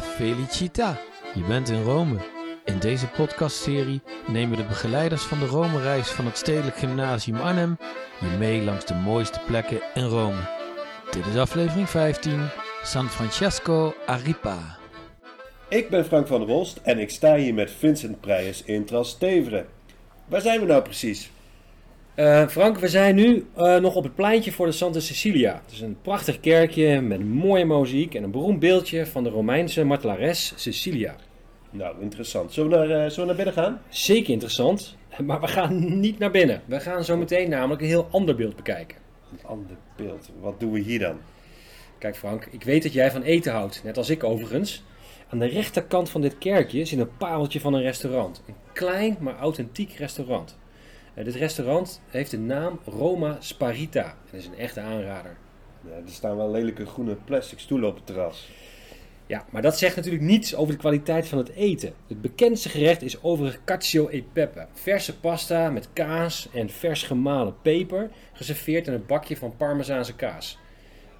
[0.00, 1.00] Felicita!
[1.34, 2.16] Je bent in Rome.
[2.64, 7.76] In deze podcastserie nemen de begeleiders van de Rome-reis van het Stedelijk Gymnasium Arnhem
[8.20, 10.40] je mee langs de mooiste plekken in Rome.
[11.10, 12.48] Dit is aflevering 15,
[12.82, 14.76] San Francesco a Ripa.
[15.68, 19.66] Ik ben Frank van der en ik sta hier met Vincent Prijs in Trastevere.
[20.26, 21.30] Waar zijn we nou precies?
[22.16, 25.60] Uh, Frank, we zijn nu uh, nog op het pleintje voor de Santa Cecilia.
[25.64, 29.30] Het is een prachtig kerkje met een mooie muziek en een beroemd beeldje van de
[29.30, 31.16] Romeinse martelares Cecilia.
[31.70, 32.52] Nou, interessant.
[32.52, 33.80] Zullen we, naar, uh, zullen we naar binnen gaan?
[33.88, 34.96] Zeker interessant,
[35.26, 36.62] maar we gaan niet naar binnen.
[36.64, 38.98] We gaan zo meteen namelijk een heel ander beeld bekijken.
[39.32, 40.30] Een ander beeld?
[40.40, 41.16] Wat doen we hier dan?
[41.98, 44.82] Kijk Frank, ik weet dat jij van eten houdt, net als ik overigens.
[45.28, 48.42] Aan de rechterkant van dit kerkje zit een pareltje van een restaurant.
[48.46, 50.56] Een klein maar authentiek restaurant.
[51.14, 54.16] Uh, dit restaurant heeft de naam Roma Sparita.
[54.30, 55.36] Dat is een echte aanrader.
[55.80, 58.48] Ja, er staan wel lelijke groene plastic stoelen op het terras.
[59.26, 61.92] Ja, maar dat zegt natuurlijk niets over de kwaliteit van het eten.
[62.08, 64.66] Het bekendste gerecht is overigens cacio e pepe.
[64.72, 70.58] Verse pasta met kaas en vers gemalen peper, geserveerd in een bakje van parmezaanse kaas.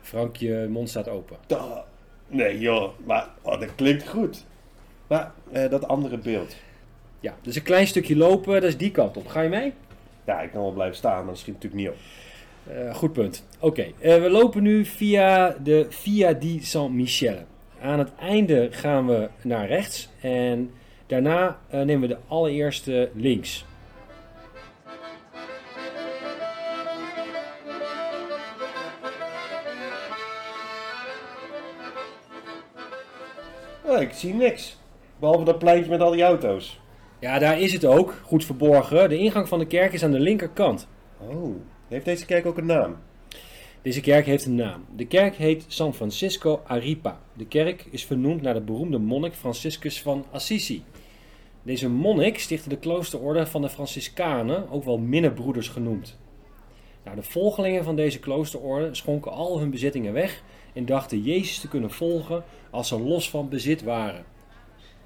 [0.00, 1.36] Frank, je mond staat open.
[2.28, 4.44] Nee joh, maar oh, dat klinkt goed.
[5.06, 6.56] Maar eh, dat andere beeld.
[7.20, 9.26] Ja, dus een klein stukje lopen, dat is die kant op.
[9.26, 9.72] Ga je mee?
[10.26, 11.96] Ja, ik kan wel blijven staan, maar dat schiet natuurlijk niet op.
[12.72, 13.46] Uh, goed punt.
[13.58, 14.16] Oké, okay.
[14.16, 17.44] uh, we lopen nu via de Via di San Michele.
[17.80, 20.70] Aan het einde gaan we naar rechts en
[21.06, 23.64] daarna uh, nemen we de allereerste links.
[33.82, 34.76] Oh, ik zie niks.
[35.18, 36.80] Behalve dat pleintje met al die auto's.
[37.24, 39.08] Ja, daar is het ook, goed verborgen.
[39.08, 40.88] De ingang van de kerk is aan de linkerkant.
[41.18, 41.56] Oh,
[41.88, 42.96] heeft deze kerk ook een naam?
[43.82, 44.84] Deze kerk heeft een naam.
[44.96, 47.20] De kerk heet San Francisco Aripa.
[47.32, 50.84] De kerk is vernoemd naar de beroemde monnik Franciscus van Assisi.
[51.62, 56.18] Deze monnik stichtte de kloosterorde van de Franciscanen, ook wel minnebroeders genoemd.
[57.04, 61.68] Nou, de volgelingen van deze kloosterorde schonken al hun bezittingen weg en dachten Jezus te
[61.68, 64.24] kunnen volgen als ze los van bezit waren.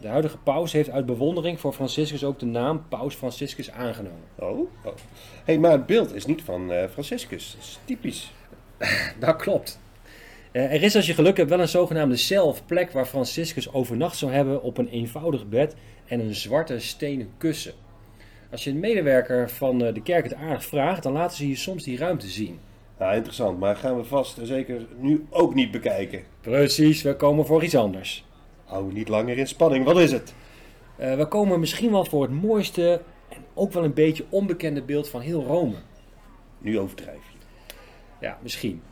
[0.00, 4.20] De huidige paus heeft uit bewondering voor Franciscus ook de naam Paus Franciscus aangenomen.
[4.34, 4.94] Oh, oh.
[5.44, 7.52] hey, maar het beeld is niet van uh, Franciscus.
[7.52, 8.32] Dat is typisch.
[9.20, 9.80] dat klopt.
[10.52, 13.72] Uh, er is als je geluk hebt wel een zogenaamde cel of plek waar Franciscus
[13.72, 15.74] overnacht zou hebben op een eenvoudig bed
[16.06, 17.72] en een zwarte stenen kussen.
[18.50, 21.56] Als je een medewerker van uh, de kerk het aardig vraagt, dan laten ze je
[21.56, 22.58] soms die ruimte zien.
[22.98, 26.22] Ja, interessant, maar gaan we vast en zeker nu ook niet bekijken.
[26.40, 28.24] Precies, we komen voor iets anders.
[28.66, 30.34] Hou niet langer in spanning, wat is het?
[31.00, 35.08] Uh, we komen misschien wel voor het mooiste en ook wel een beetje onbekende beeld
[35.08, 35.74] van heel Rome.
[36.58, 37.38] Nu overdrijf je.
[38.20, 38.82] Ja, misschien.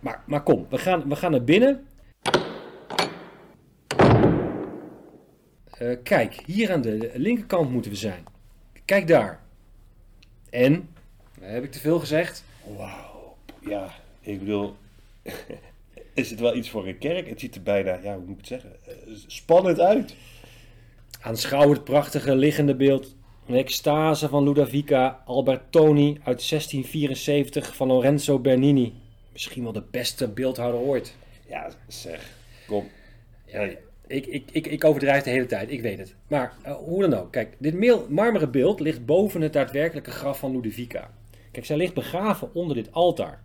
[0.00, 1.86] Maar, maar kom, we gaan, we gaan naar binnen.
[5.82, 8.24] Uh, kijk, hier aan de linkerkant moeten we zijn.
[8.84, 9.40] Kijk daar.
[10.50, 10.88] En?
[11.40, 12.44] Heb ik te veel gezegd?
[12.76, 13.36] Wauw.
[13.60, 13.88] Ja,
[14.20, 14.76] ik bedoel,
[16.18, 17.28] is het wel iets voor een kerk?
[17.28, 18.72] Het ziet er bijna, ja, hoe moet ik het zeggen,
[19.26, 20.14] spannend uit.
[21.20, 23.16] Aanschouw het prachtige liggende beeld.
[23.46, 28.92] Een extase van Ludovica Albertoni uit 1674 van Lorenzo Bernini.
[29.32, 31.16] Misschien wel de beste beeldhouwer ooit.
[31.48, 32.30] Ja, zeg,
[32.66, 32.88] kom.
[33.46, 33.68] Ja,
[34.06, 36.14] ik, ik, ik, ik overdrijf de hele tijd, ik weet het.
[36.26, 40.52] Maar uh, hoe dan ook, kijk, dit marmeren beeld ligt boven het daadwerkelijke graf van
[40.52, 41.10] Ludovica.
[41.50, 43.42] Kijk, zij ligt begraven onder dit altaar.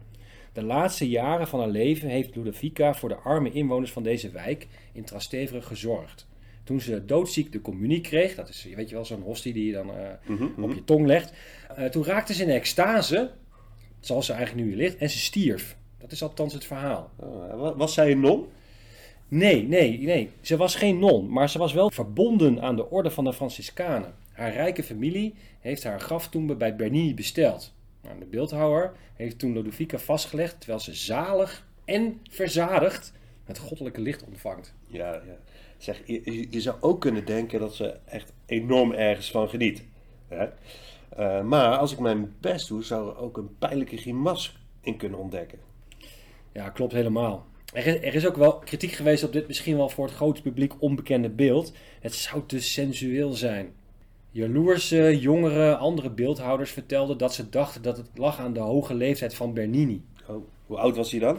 [0.53, 4.67] De laatste jaren van haar leven heeft Ludovica voor de arme inwoners van deze wijk
[4.91, 6.27] in Trastevere gezorgd.
[6.63, 9.71] Toen ze doodziek de communie kreeg, dat is weet je wel zo'n hostie die je
[9.73, 10.63] dan uh, mm -hmm.
[10.63, 11.33] op je tong legt.
[11.79, 13.31] Uh, toen raakte ze in extase,
[13.99, 15.77] zoals ze eigenlijk nu ligt, en ze stierf.
[15.97, 17.09] Dat is althans het verhaal.
[17.23, 18.45] Uh, was zij een non?
[19.27, 20.29] Nee, nee, nee.
[20.41, 24.13] Ze was geen non, maar ze was wel verbonden aan de orde van de Franciscanen.
[24.31, 27.73] Haar rijke familie heeft haar graftombe bij Bernini besteld.
[28.03, 33.13] Nou, de beeldhouwer heeft toen Ludovica vastgelegd terwijl ze zalig en verzadigd
[33.43, 34.73] het goddelijke licht ontvangt.
[34.87, 35.37] Ja, ja.
[35.77, 39.83] Zeg, je, je zou ook kunnen denken dat ze echt enorm ergens van geniet.
[40.27, 40.47] Hè?
[41.19, 45.19] Uh, maar als ik mijn best doe, zou er ook een pijnlijke grimas in kunnen
[45.19, 45.59] ontdekken.
[46.53, 47.45] Ja, klopt helemaal.
[47.73, 50.41] Er is, er is, ook wel kritiek geweest op dit misschien wel voor het grote
[50.41, 51.73] publiek onbekende beeld.
[51.99, 53.73] Het zou te sensueel zijn.
[54.33, 59.35] Jaloerse, jongere, andere beeldhouders vertelden dat ze dachten dat het lag aan de hoge leeftijd
[59.35, 60.03] van Bernini.
[60.27, 61.37] Oh, hoe oud was hij dan?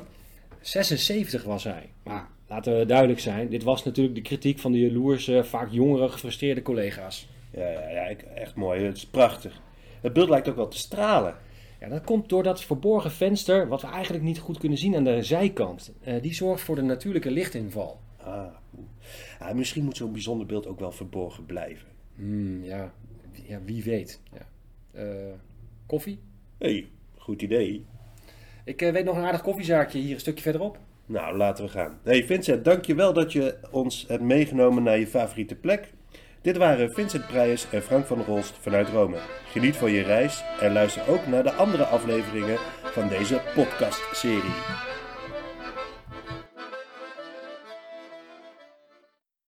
[0.60, 1.90] 76 was hij.
[2.02, 6.08] Maar laten we duidelijk zijn, dit was natuurlijk de kritiek van de jaloerse, vaak jongere,
[6.08, 7.28] gefrustreerde collega's.
[7.52, 8.84] Ja, ja, ja echt mooi.
[8.84, 9.60] Het is prachtig.
[10.00, 11.36] Het beeld lijkt ook wel te stralen.
[11.80, 15.04] Ja, dat komt door dat verborgen venster, wat we eigenlijk niet goed kunnen zien aan
[15.04, 15.92] de zijkant.
[16.06, 18.00] Uh, die zorgt voor de natuurlijke lichtinval.
[18.16, 18.46] Ah,
[19.40, 21.93] Ja, misschien moet zo'n bijzonder beeld ook wel verborgen blijven.
[22.16, 22.92] Hmm, ja.
[23.46, 24.20] ja, wie weet.
[24.32, 24.46] Ja.
[25.00, 25.34] Eh,
[25.86, 26.18] koffie?
[26.58, 27.84] Hé, hey, goed idee.
[28.64, 30.78] Ik eh, weet nog een aardig koffiezaakje hier een stukje verderop.
[31.06, 31.98] Nou, laten we gaan.
[32.02, 35.92] Hey Vincent, dankjewel dat je ons hebt meegenomen naar je favoriete plek.
[36.42, 39.16] Dit waren Vincent Prijs en Frank van Rolst vanuit Rome.
[39.46, 44.93] Geniet van je reis en luister ook naar de andere afleveringen van deze podcastserie.